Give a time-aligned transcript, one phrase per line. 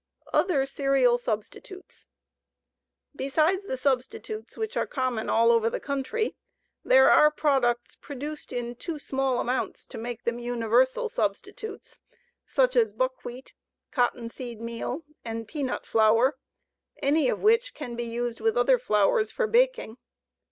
[0.33, 2.07] Other Cereal Substitutes.
[3.15, 6.35] Besides the substitutes which are common all over the country,
[6.83, 11.99] there are products produced in too small amounts to make them universal substitutes,
[12.47, 13.53] such as buckwheat,
[13.91, 16.35] cottonseed meal, and peanut flour,
[17.03, 19.97] any of which can be used with other flours for baking.